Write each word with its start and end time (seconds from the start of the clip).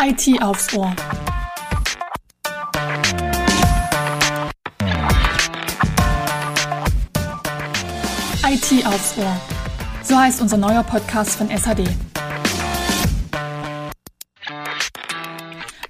IT 0.00 0.40
aufs 0.40 0.72
Ohr. 0.74 0.94
IT 8.46 8.86
aufs 8.86 9.18
Ohr. 9.18 9.40
So 10.04 10.16
heißt 10.16 10.40
unser 10.40 10.56
neuer 10.56 10.84
Podcast 10.84 11.36
von 11.36 11.48
SAD. 11.48 11.84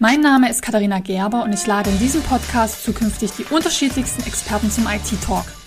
Mein 0.01 0.23
Name 0.23 0.49
ist 0.49 0.63
Katharina 0.63 1.01
Gerber 1.01 1.43
und 1.43 1.53
ich 1.53 1.67
lade 1.67 1.91
in 1.91 1.99
diesem 1.99 2.23
Podcast 2.23 2.85
zukünftig 2.85 3.33
die 3.33 3.45
unterschiedlichsten 3.45 4.23
Experten 4.27 4.71
zum 4.71 4.87
IT-Talk. 4.87 5.58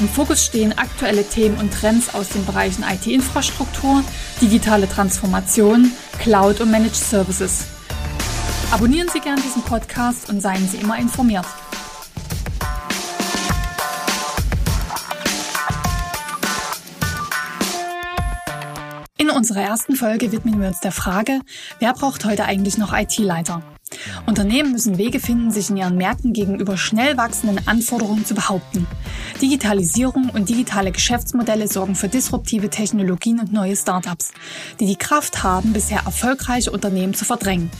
Im 0.00 0.08
Fokus 0.08 0.46
stehen 0.46 0.72
aktuelle 0.78 1.24
Themen 1.24 1.58
und 1.58 1.74
Trends 1.74 2.14
aus 2.14 2.30
den 2.30 2.46
Bereichen 2.46 2.82
IT-Infrastruktur, 2.82 4.02
digitale 4.40 4.88
Transformation, 4.88 5.92
Cloud 6.18 6.62
und 6.62 6.70
Managed 6.70 6.96
Services. 6.96 7.66
Abonnieren 8.70 9.10
Sie 9.12 9.20
gern 9.20 9.36
diesen 9.36 9.60
Podcast 9.60 10.30
und 10.30 10.40
seien 10.40 10.66
Sie 10.66 10.78
immer 10.78 10.98
informiert. 10.98 11.44
In 19.18 19.28
unserer 19.28 19.60
ersten 19.60 19.96
Folge 19.96 20.32
widmen 20.32 20.62
wir 20.62 20.68
uns 20.68 20.80
der 20.80 20.92
Frage, 20.92 21.40
wer 21.78 21.92
braucht 21.92 22.24
heute 22.24 22.46
eigentlich 22.46 22.78
noch 22.78 22.94
IT-Leiter? 22.94 23.62
Unternehmen 24.26 24.72
müssen 24.72 24.98
Wege 24.98 25.20
finden, 25.20 25.50
sich 25.50 25.70
in 25.70 25.76
ihren 25.76 25.96
Märkten 25.96 26.32
gegenüber 26.32 26.76
schnell 26.76 27.16
wachsenden 27.16 27.66
Anforderungen 27.66 28.24
zu 28.24 28.34
behaupten. 28.34 28.86
Digitalisierung 29.40 30.30
und 30.30 30.48
digitale 30.48 30.92
Geschäftsmodelle 30.92 31.68
sorgen 31.68 31.94
für 31.94 32.08
disruptive 32.08 32.70
Technologien 32.70 33.40
und 33.40 33.52
neue 33.52 33.76
Startups, 33.76 34.32
die 34.78 34.86
die 34.86 34.96
Kraft 34.96 35.42
haben, 35.42 35.72
bisher 35.72 36.02
erfolgreiche 36.04 36.70
Unternehmen 36.70 37.14
zu 37.14 37.24
verdrängen. 37.24 37.70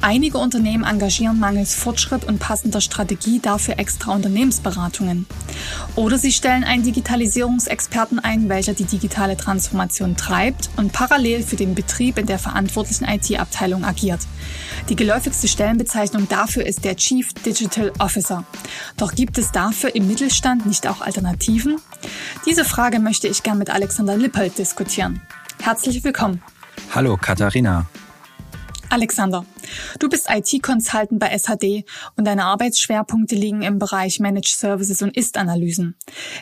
Einige 0.00 0.38
Unternehmen 0.38 0.84
engagieren 0.84 1.38
mangels 1.38 1.74
Fortschritt 1.74 2.24
und 2.24 2.38
passender 2.38 2.80
Strategie 2.80 3.40
dafür 3.40 3.78
extra 3.78 4.12
Unternehmensberatungen. 4.12 5.26
Oder 5.94 6.18
sie 6.18 6.32
stellen 6.32 6.64
einen 6.64 6.82
Digitalisierungsexperten 6.82 8.18
ein, 8.18 8.48
welcher 8.48 8.74
die 8.74 8.84
digitale 8.84 9.36
Transformation 9.36 10.16
treibt 10.16 10.70
und 10.76 10.92
parallel 10.92 11.42
für 11.42 11.56
den 11.56 11.74
Betrieb 11.74 12.18
in 12.18 12.26
der 12.26 12.38
verantwortlichen 12.38 13.04
IT-Abteilung 13.04 13.84
agiert. 13.84 14.20
Die 14.88 14.96
geläufigste 14.96 15.48
Stellenbezeichnung 15.48 16.28
dafür 16.28 16.64
ist 16.66 16.84
der 16.84 16.96
Chief 16.96 17.32
Digital 17.34 17.92
Officer. 17.98 18.44
Doch 18.96 19.14
gibt 19.14 19.38
es 19.38 19.52
dafür 19.52 19.94
im 19.94 20.06
Mittelstand 20.06 20.66
nicht 20.66 20.86
auch 20.86 21.00
Alternativen? 21.00 21.76
Diese 22.46 22.64
Frage 22.64 23.00
möchte 23.00 23.28
ich 23.28 23.42
gern 23.42 23.58
mit 23.58 23.70
Alexander 23.70 24.16
Lippold 24.16 24.56
diskutieren. 24.56 25.20
Herzlich 25.60 26.02
willkommen. 26.02 26.42
Hallo 26.94 27.16
Katharina. 27.16 27.86
Alexander, 28.92 29.46
du 30.00 30.08
bist 30.08 30.26
IT-Consultant 30.28 31.20
bei 31.20 31.28
SHD 31.38 31.84
und 32.16 32.26
deine 32.26 32.44
Arbeitsschwerpunkte 32.46 33.36
liegen 33.36 33.62
im 33.62 33.78
Bereich 33.78 34.18
Managed 34.18 34.48
Services 34.48 35.00
und 35.00 35.16
Ist-Analysen. 35.16 35.94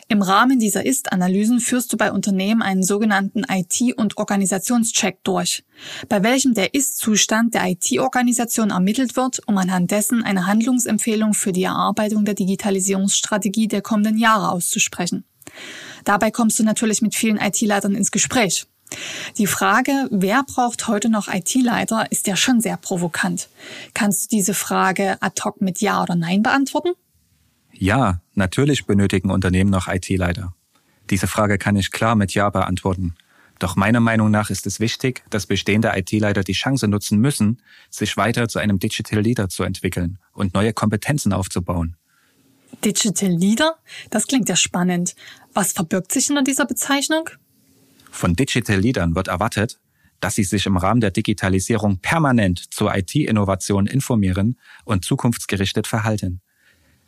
Im 0.07 0.23
Rahmen 0.23 0.57
dieser 0.57 0.83
Ist-Analysen 0.83 1.59
führst 1.59 1.93
du 1.93 1.97
bei 1.97 2.11
Unternehmen 2.11 2.63
einen 2.63 2.81
sogenannten 2.81 3.43
IT- 3.47 3.95
und 3.95 4.17
Organisationscheck 4.17 5.23
durch, 5.23 5.63
bei 6.07 6.23
welchem 6.23 6.55
der 6.55 6.73
Ist-Zustand 6.73 7.53
der 7.53 7.67
IT-Organisation 7.69 8.71
ermittelt 8.71 9.15
wird, 9.15 9.41
um 9.45 9.55
anhand 9.59 9.91
dessen 9.91 10.23
eine 10.23 10.47
Handlungsempfehlung 10.47 11.35
für 11.35 11.51
die 11.51 11.65
Erarbeitung 11.65 12.25
der 12.25 12.33
Digitalisierungsstrategie 12.33 13.67
der 13.67 13.83
kommenden 13.83 14.17
Jahre 14.17 14.49
auszusprechen. 14.49 15.23
Dabei 16.03 16.31
kommst 16.31 16.57
du 16.57 16.63
natürlich 16.63 17.03
mit 17.03 17.13
vielen 17.13 17.37
IT-Leitern 17.37 17.93
ins 17.93 18.09
Gespräch. 18.09 18.65
Die 19.37 19.47
Frage, 19.47 20.07
wer 20.11 20.43
braucht 20.43 20.87
heute 20.87 21.09
noch 21.09 21.27
IT-Leiter, 21.27 22.11
ist 22.11 22.27
ja 22.27 22.35
schon 22.35 22.61
sehr 22.61 22.77
provokant. 22.77 23.49
Kannst 23.93 24.25
du 24.25 24.35
diese 24.35 24.53
Frage 24.53 25.21
ad 25.21 25.41
hoc 25.43 25.61
mit 25.61 25.79
Ja 25.81 26.01
oder 26.01 26.15
Nein 26.15 26.43
beantworten? 26.43 26.89
Ja, 27.71 28.21
natürlich 28.33 28.85
benötigen 28.85 29.29
Unternehmen 29.29 29.69
noch 29.69 29.87
IT-Leiter. 29.87 30.53
Diese 31.09 31.27
Frage 31.27 31.57
kann 31.57 31.75
ich 31.75 31.91
klar 31.91 32.15
mit 32.15 32.33
Ja 32.33 32.49
beantworten. 32.49 33.15
Doch 33.59 33.75
meiner 33.75 33.99
Meinung 33.99 34.31
nach 34.31 34.49
ist 34.49 34.65
es 34.67 34.79
wichtig, 34.79 35.23
dass 35.29 35.45
bestehende 35.45 35.91
IT-Leiter 35.93 36.43
die 36.43 36.53
Chance 36.53 36.87
nutzen 36.87 37.19
müssen, 37.19 37.61
sich 37.89 38.15
weiter 38.15 38.47
zu 38.47 38.59
einem 38.59 38.79
Digital 38.79 39.19
Leader 39.19 39.49
zu 39.49 39.63
entwickeln 39.63 40.17
und 40.33 40.53
neue 40.53 40.73
Kompetenzen 40.73 41.33
aufzubauen. 41.33 41.97
Digital 42.85 43.29
Leader? 43.29 43.75
Das 44.09 44.27
klingt 44.27 44.47
ja 44.47 44.55
spannend. 44.55 45.15
Was 45.53 45.73
verbirgt 45.73 46.11
sich 46.13 46.27
hinter 46.27 46.43
dieser 46.43 46.65
Bezeichnung? 46.65 47.29
Von 48.11 48.35
Digital 48.35 48.79
Leadern 48.79 49.15
wird 49.15 49.27
erwartet, 49.27 49.79
dass 50.19 50.35
sie 50.35 50.43
sich 50.43 50.65
im 50.65 50.77
Rahmen 50.77 51.01
der 51.01 51.11
Digitalisierung 51.11 51.99
permanent 51.99 52.73
zur 52.73 52.95
IT-Innovation 52.95 53.87
informieren 53.87 54.59
und 54.85 55.05
zukunftsgerichtet 55.05 55.87
verhalten. 55.87 56.41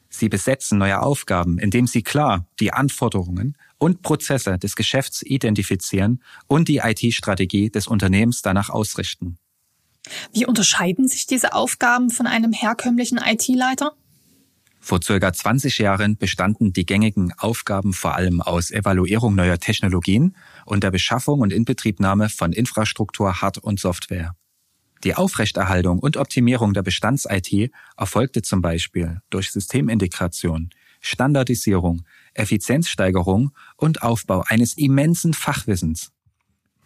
Sie 0.09 0.29
besetzen 0.29 0.77
neue 0.77 1.01
Aufgaben, 1.01 1.57
indem 1.57 1.87
sie 1.87 2.03
klar 2.03 2.47
die 2.59 2.73
Anforderungen 2.73 3.57
und 3.77 4.01
Prozesse 4.01 4.57
des 4.57 4.75
Geschäfts 4.75 5.23
identifizieren 5.23 6.21
und 6.47 6.67
die 6.67 6.77
IT-Strategie 6.77 7.69
des 7.69 7.87
Unternehmens 7.87 8.41
danach 8.41 8.69
ausrichten. 8.69 9.37
Wie 10.33 10.45
unterscheiden 10.45 11.07
sich 11.07 11.27
diese 11.27 11.53
Aufgaben 11.53 12.09
von 12.09 12.27
einem 12.27 12.51
herkömmlichen 12.51 13.19
IT-Leiter? 13.19 13.93
Vor 14.83 14.99
circa 15.01 15.31
20 15.31 15.77
Jahren 15.77 16.17
bestanden 16.17 16.73
die 16.73 16.87
gängigen 16.87 17.31
Aufgaben 17.37 17.93
vor 17.93 18.15
allem 18.15 18.41
aus 18.41 18.71
Evaluierung 18.71 19.35
neuer 19.35 19.59
Technologien 19.59 20.35
und 20.65 20.83
der 20.83 20.89
Beschaffung 20.89 21.41
und 21.41 21.53
Inbetriebnahme 21.53 22.29
von 22.29 22.51
Infrastruktur, 22.51 23.41
Hard- 23.41 23.59
und 23.59 23.79
Software. 23.79 24.35
Die 25.03 25.13
Aufrechterhaltung 25.13 25.99
und 25.99 26.17
Optimierung 26.17 26.73
der 26.73 26.81
Bestands-IT 26.81 27.71
erfolgte 27.95 28.41
zum 28.41 28.61
Beispiel 28.61 29.21
durch 29.29 29.51
Systemintegration, 29.51 30.71
Standardisierung, 30.99 32.03
Effizienzsteigerung 32.33 33.51
und 33.77 34.01
Aufbau 34.01 34.43
eines 34.47 34.77
immensen 34.77 35.33
Fachwissens. 35.33 36.11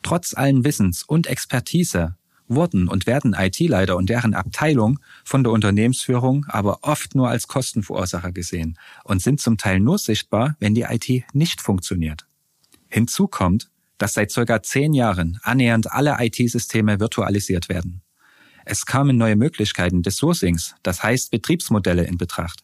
Trotz 0.03 0.33
allen 0.33 0.65
Wissens 0.65 1.03
und 1.03 1.27
Expertise 1.27 2.17
wurden 2.47 2.87
und 2.87 3.07
werden 3.07 3.33
IT-Leiter 3.33 3.97
und 3.97 4.09
deren 4.09 4.33
Abteilung 4.33 4.99
von 5.23 5.43
der 5.43 5.51
Unternehmensführung 5.51 6.45
aber 6.47 6.79
oft 6.83 7.15
nur 7.15 7.29
als 7.29 7.47
Kostenverursacher 7.47 8.31
gesehen 8.31 8.77
und 9.03 9.21
sind 9.21 9.41
zum 9.41 9.57
Teil 9.57 9.79
nur 9.79 9.97
sichtbar, 9.97 10.55
wenn 10.59 10.75
die 10.75 10.83
IT 10.83 11.23
nicht 11.33 11.61
funktioniert. 11.61 12.25
Hinzu 12.89 13.27
kommt, 13.27 13.69
dass 13.97 14.13
seit 14.13 14.31
circa 14.31 14.61
zehn 14.61 14.93
Jahren 14.93 15.39
annähernd 15.43 15.91
alle 15.91 16.17
IT-Systeme 16.19 16.99
virtualisiert 16.99 17.69
werden. 17.69 18.01
Es 18.65 18.85
kamen 18.85 19.17
neue 19.17 19.35
Möglichkeiten 19.35 20.01
des 20.01 20.17
Sourcings, 20.17 20.75
das 20.83 21.03
heißt 21.03 21.31
Betriebsmodelle 21.31 22.03
in 22.03 22.17
Betracht. 22.17 22.63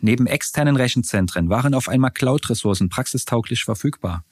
Neben 0.00 0.26
externen 0.26 0.76
Rechenzentren 0.76 1.48
waren 1.48 1.74
auf 1.74 1.88
einmal 1.88 2.10
Cloud-Ressourcen 2.10 2.88
praxistauglich 2.88 3.64
verfügbar. 3.64 4.24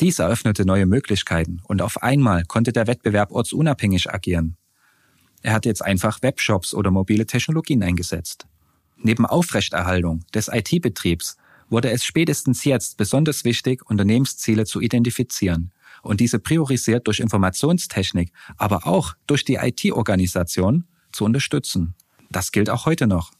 Dies 0.00 0.18
eröffnete 0.18 0.66
neue 0.66 0.86
Möglichkeiten 0.86 1.60
und 1.64 1.80
auf 1.80 2.02
einmal 2.02 2.44
konnte 2.44 2.72
der 2.72 2.86
Wettbewerb 2.86 3.32
ortsunabhängig 3.32 4.12
agieren. 4.12 4.56
Er 5.42 5.52
hat 5.54 5.64
jetzt 5.64 5.82
einfach 5.82 6.22
Webshops 6.22 6.74
oder 6.74 6.90
mobile 6.90 7.26
Technologien 7.26 7.82
eingesetzt. 7.82 8.46
Neben 8.98 9.24
Aufrechterhaltung 9.24 10.24
des 10.34 10.48
IT-Betriebs 10.48 11.36
wurde 11.68 11.90
es 11.90 12.04
spätestens 12.04 12.64
jetzt 12.64 12.96
besonders 12.96 13.44
wichtig, 13.44 13.88
Unternehmensziele 13.88 14.64
zu 14.64 14.80
identifizieren 14.80 15.72
und 16.02 16.20
diese 16.20 16.38
priorisiert 16.38 17.06
durch 17.06 17.20
Informationstechnik, 17.20 18.32
aber 18.56 18.86
auch 18.86 19.14
durch 19.26 19.44
die 19.44 19.54
IT-Organisation 19.54 20.84
zu 21.12 21.24
unterstützen. 21.24 21.94
Das 22.30 22.52
gilt 22.52 22.70
auch 22.70 22.86
heute 22.86 23.06
noch. 23.06 23.32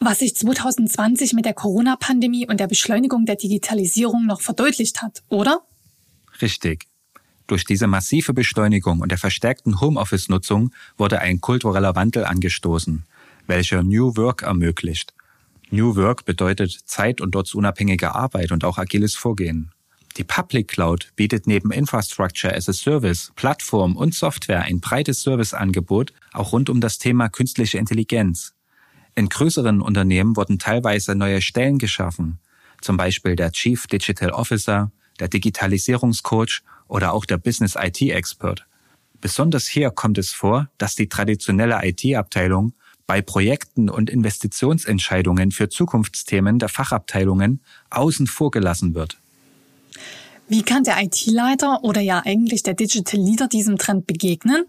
Was 0.00 0.20
sich 0.20 0.34
2020 0.34 1.34
mit 1.34 1.44
der 1.44 1.52
Corona-Pandemie 1.52 2.48
und 2.48 2.58
der 2.58 2.66
Beschleunigung 2.66 3.26
der 3.26 3.36
Digitalisierung 3.36 4.26
noch 4.26 4.40
verdeutlicht 4.40 5.02
hat, 5.02 5.22
oder? 5.28 5.62
Richtig. 6.40 6.86
Durch 7.46 7.64
diese 7.64 7.88
massive 7.88 8.32
Beschleunigung 8.32 9.00
und 9.00 9.10
der 9.10 9.18
verstärkten 9.18 9.80
Homeoffice-Nutzung 9.80 10.72
wurde 10.96 11.20
ein 11.20 11.40
kultureller 11.40 11.96
Wandel 11.96 12.24
angestoßen, 12.24 13.04
welcher 13.46 13.82
New 13.82 14.16
Work 14.16 14.42
ermöglicht. 14.42 15.14
New 15.70 15.96
Work 15.96 16.24
bedeutet 16.24 16.72
zeit- 16.84 17.20
und 17.20 17.34
ortsunabhängige 17.34 18.14
Arbeit 18.14 18.52
und 18.52 18.64
auch 18.64 18.78
agiles 18.78 19.14
Vorgehen. 19.16 19.72
Die 20.16 20.24
Public 20.24 20.68
Cloud 20.68 21.12
bietet 21.16 21.46
neben 21.46 21.70
Infrastructure 21.70 22.54
as 22.54 22.68
a 22.68 22.72
Service, 22.72 23.32
Plattform 23.36 23.96
und 23.96 24.14
Software 24.14 24.62
ein 24.62 24.80
breites 24.80 25.22
Serviceangebot, 25.22 26.12
auch 26.32 26.52
rund 26.52 26.68
um 26.68 26.80
das 26.80 26.98
Thema 26.98 27.28
künstliche 27.28 27.78
Intelligenz. 27.78 28.54
In 29.14 29.28
größeren 29.28 29.80
Unternehmen 29.80 30.36
wurden 30.36 30.58
teilweise 30.58 31.14
neue 31.14 31.42
Stellen 31.42 31.78
geschaffen, 31.78 32.38
zum 32.80 32.96
Beispiel 32.96 33.36
der 33.36 33.52
Chief 33.52 33.86
Digital 33.86 34.30
Officer, 34.30 34.90
der 35.20 35.28
Digitalisierungscoach 35.28 36.62
oder 36.88 37.12
auch 37.12 37.24
der 37.24 37.38
Business 37.38 37.76
IT 37.78 38.00
Expert. 38.00 38.66
Besonders 39.20 39.66
hier 39.66 39.90
kommt 39.90 40.18
es 40.18 40.32
vor, 40.32 40.68
dass 40.78 40.94
die 40.94 41.08
traditionelle 41.08 41.80
IT-Abteilung 41.82 42.72
bei 43.06 43.20
Projekten 43.22 43.90
und 43.90 44.08
Investitionsentscheidungen 44.08 45.50
für 45.50 45.68
Zukunftsthemen 45.68 46.58
der 46.58 46.68
Fachabteilungen 46.68 47.60
außen 47.90 48.26
vor 48.26 48.50
gelassen 48.50 48.94
wird. 48.94 49.18
Wie 50.48 50.62
kann 50.62 50.84
der 50.84 51.00
IT-Leiter 51.02 51.84
oder 51.84 52.00
ja 52.00 52.22
eigentlich 52.24 52.62
der 52.62 52.74
Digital 52.74 53.20
Leader 53.20 53.46
diesem 53.46 53.78
Trend 53.78 54.06
begegnen? 54.06 54.64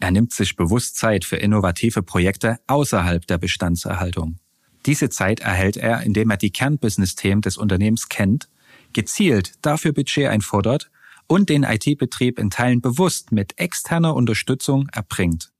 Er 0.00 0.10
nimmt 0.10 0.32
sich 0.32 0.56
bewusst 0.56 0.96
Zeit 0.96 1.24
für 1.24 1.36
innovative 1.36 2.02
Projekte 2.02 2.58
außerhalb 2.66 3.24
der 3.26 3.38
Bestandserhaltung. 3.38 4.38
Diese 4.86 5.10
Zeit 5.10 5.40
erhält 5.40 5.76
er, 5.76 6.02
indem 6.02 6.30
er 6.30 6.36
die 6.36 6.50
Kernbusiness-Themen 6.50 7.42
des 7.42 7.56
Unternehmens 7.56 8.08
kennt, 8.08 8.48
gezielt 8.94 9.54
dafür 9.62 9.92
Budget 9.92 10.28
einfordert 10.28 10.90
und 11.26 11.48
den 11.48 11.62
IT-Betrieb 11.62 12.38
in 12.38 12.50
Teilen 12.50 12.80
bewusst 12.80 13.32
mit 13.32 13.58
externer 13.58 14.14
Unterstützung 14.14 14.88
erbringt. 14.92 15.52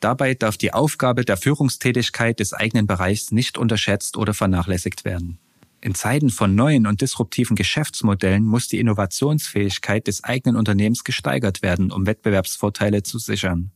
Dabei 0.00 0.34
darf 0.34 0.56
die 0.56 0.72
Aufgabe 0.72 1.24
der 1.24 1.36
Führungstätigkeit 1.36 2.40
des 2.40 2.52
eigenen 2.52 2.86
Bereichs 2.86 3.30
nicht 3.30 3.56
unterschätzt 3.56 4.16
oder 4.16 4.34
vernachlässigt 4.34 5.04
werden. 5.04 5.38
In 5.80 5.94
Zeiten 5.94 6.30
von 6.30 6.54
neuen 6.54 6.86
und 6.86 7.00
disruptiven 7.00 7.56
Geschäftsmodellen 7.56 8.44
muss 8.44 8.68
die 8.68 8.78
Innovationsfähigkeit 8.78 10.06
des 10.06 10.22
eigenen 10.24 10.56
Unternehmens 10.56 11.04
gesteigert 11.04 11.62
werden, 11.62 11.90
um 11.90 12.06
Wettbewerbsvorteile 12.06 13.02
zu 13.02 13.18
sichern. 13.18 13.72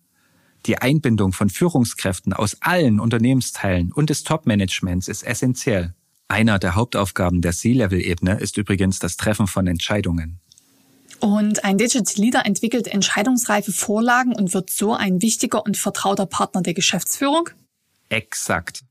Die 0.67 0.79
Einbindung 0.79 1.33
von 1.33 1.51
Führungskräften 1.51 2.33
aus 2.33 2.57
allen 2.61 2.99
Unternehmensteilen 2.99 3.93
und 3.93 4.11
des 4.11 4.25
Top-Managements 4.25 5.09
ist 5.09 5.23
essentiell. 5.23 5.95
Einer 6.29 6.59
der 6.59 6.75
Hauptaufgaben 6.75 7.41
der 7.41 7.53
C-Level-Ebene 7.53 8.39
ist 8.41 8.57
übrigens 8.57 8.99
das 8.99 9.17
Treffen 9.17 9.47
von 9.47 9.67
Entscheidungen. 9.67 10.41
Und 11.21 11.65
ein 11.65 11.79
Digital 11.79 12.23
Leader 12.23 12.45
entwickelt 12.45 12.89
entscheidungsreife 12.89 13.73
Vorlagen 13.73 14.35
und 14.35 14.53
wird 14.53 14.71
so 14.71 14.95
ein 14.95 15.23
wichtiger 15.23 15.65
und 15.65 15.77
vertrauter 15.77 16.27
Partner 16.27 16.63
der 16.63 16.75
Geschäftsführung? 16.75 17.49
Exakt. 18.09 18.83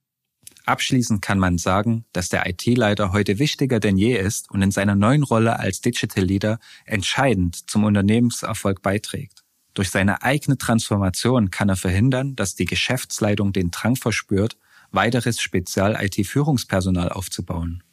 Abschließend 0.66 1.22
kann 1.22 1.38
man 1.38 1.60
sagen, 1.60 2.06
dass 2.12 2.30
der 2.30 2.48
IT-Leiter 2.48 3.12
heute 3.12 3.38
wichtiger 3.38 3.80
denn 3.80 3.98
je 3.98 4.18
ist 4.18 4.50
und 4.50 4.64
in 4.64 4.72
seiner 4.72 4.96
neuen 4.96 5.22
Rolle 5.22 5.60
als 5.60 5.82
Digital 5.82 6.24
Leader 6.24 6.60
entscheidend 6.86 7.70
zum 7.70 7.84
Unternehmenserfolg 7.84 8.82
beiträgt. 8.82 9.44
Durch 9.76 9.92
seine 9.92 10.24
eigene 10.24 10.58
Transformation 10.58 11.52
kann 11.52 11.70
er 11.70 11.76
verhindern, 11.76 12.36
dass 12.36 12.56
die 12.56 12.66
Geschäftsleitung 12.66 13.54
den 13.54 13.70
Drang 13.70 13.96
verspürt, 13.96 14.58
weiteres 14.96 15.40
Spezial-IT-Führungspersonal 15.40 17.10
aufzubauen. 17.10 17.84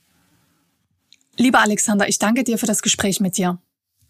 Lieber 1.37 1.61
Alexander, 1.61 2.09
ich 2.09 2.19
danke 2.19 2.45
dir 2.45 2.59
für 2.59 2.67
das 2.67 2.83
Gespräch 2.83 3.21
mit 3.21 3.37
dir. 3.37 3.59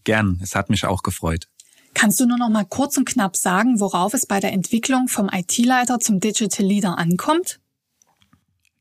Gern, 0.04 0.40
es 0.42 0.54
hat 0.54 0.70
mich 0.70 0.84
auch 0.84 1.02
gefreut. 1.02 1.48
Kannst 1.94 2.18
du 2.20 2.26
nur 2.26 2.38
noch 2.38 2.48
mal 2.48 2.64
kurz 2.64 2.96
und 2.96 3.04
knapp 3.04 3.36
sagen, 3.36 3.78
worauf 3.78 4.14
es 4.14 4.26
bei 4.26 4.40
der 4.40 4.52
Entwicklung 4.52 5.08
vom 5.08 5.28
IT-Leiter 5.30 6.00
zum 6.00 6.20
Digital 6.20 6.66
Leader 6.66 6.98
ankommt? 6.98 7.60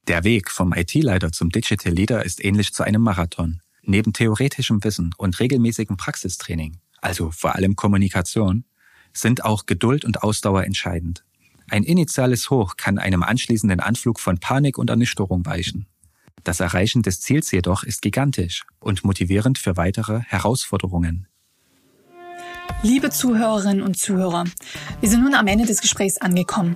Der 0.08 0.24
Weg 0.24 0.50
vom 0.50 0.74
IT-Leiter 0.74 1.32
zum 1.32 1.50
Digital 1.50 1.94
Leader 1.94 2.26
ist 2.26 2.44
ähnlich 2.44 2.74
zu 2.74 2.84
einem 2.84 3.02
Marathon. 3.02 3.62
Neben 3.84 4.14
theoretischem 4.14 4.84
Wissen 4.84 5.14
und 5.18 5.40
regelmäßigem 5.40 5.98
Praxistraining, 5.98 6.80
also 7.02 7.32
vor 7.32 7.56
allem 7.56 7.76
Kommunikation, 7.76 8.66
sind 9.14 9.44
auch 9.44 9.66
Geduld 9.66 10.06
und 10.06 10.24
Ausdauer 10.24 10.64
entscheidend. 10.64 11.24
Ein 11.72 11.84
initiales 11.84 12.50
Hoch 12.50 12.76
kann 12.76 13.00
einem 13.00 13.24
anschließenden 13.24 13.80
Anflug 13.80 14.20
von 14.20 14.40
Panik 14.40 14.78
und 14.78 14.90
Ernüchterung 14.90 15.46
weichen. 15.46 15.88
Das 16.44 16.60
Erreichen 16.60 17.02
des 17.02 17.22
Ziels 17.22 17.50
jedoch 17.50 17.84
ist 17.84 18.02
gigantisch 18.02 18.66
und 18.82 19.06
motivierend 19.06 19.58
für 19.58 19.78
weitere 19.78 20.20
Herausforderungen. 20.20 21.28
Liebe 22.84 23.10
Zuhörerinnen 23.10 23.84
und 23.84 23.98
Zuhörer, 23.98 24.44
wir 25.00 25.10
sind 25.10 25.24
nun 25.24 25.34
am 25.34 25.48
Ende 25.48 25.66
des 25.66 25.80
Gesprächs 25.80 26.18
angekommen. 26.18 26.76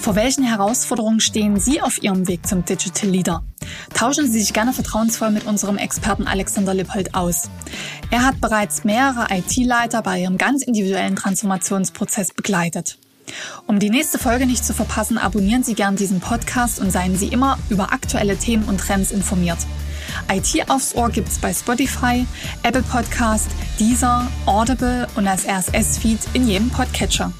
Vor 0.00 0.14
welchen 0.14 0.44
Herausforderungen 0.44 1.20
stehen 1.20 1.60
Sie 1.60 1.82
auf 1.82 2.02
Ihrem 2.02 2.26
Weg 2.26 2.46
zum 2.46 2.64
Digital 2.64 3.10
Leader? 3.10 3.44
Tauschen 3.92 4.26
Sie 4.26 4.40
sich 4.40 4.54
gerne 4.54 4.72
vertrauensvoll 4.72 5.32
mit 5.32 5.44
unserem 5.44 5.76
Experten 5.76 6.26
Alexander 6.26 6.72
Lippold 6.72 7.14
aus. 7.14 7.50
Er 8.10 8.24
hat 8.24 8.40
bereits 8.40 8.84
mehrere 8.84 9.26
IT-Leiter 9.30 10.00
bei 10.00 10.20
ihrem 10.22 10.38
ganz 10.38 10.62
individuellen 10.62 11.16
Transformationsprozess 11.16 12.32
begleitet. 12.32 12.98
Um 13.66 13.78
die 13.78 13.90
nächste 13.90 14.18
Folge 14.18 14.46
nicht 14.46 14.64
zu 14.64 14.74
verpassen, 14.74 15.18
abonnieren 15.18 15.62
Sie 15.62 15.74
gern 15.74 15.96
diesen 15.96 16.20
Podcast 16.20 16.80
und 16.80 16.90
seien 16.90 17.16
Sie 17.16 17.28
immer 17.28 17.58
über 17.68 17.92
aktuelle 17.92 18.36
Themen 18.36 18.64
und 18.64 18.78
Trends 18.78 19.10
informiert. 19.10 19.58
IT 20.30 20.68
aufs 20.68 20.94
Ohr 20.94 21.10
gibt's 21.10 21.38
bei 21.38 21.52
Spotify, 21.52 22.26
Apple 22.62 22.82
Podcast, 22.82 23.48
Deezer, 23.78 24.26
Audible 24.46 25.06
und 25.14 25.26
als 25.26 25.46
RSS-Feed 25.46 26.20
in 26.34 26.48
jedem 26.48 26.70
Podcatcher. 26.70 27.32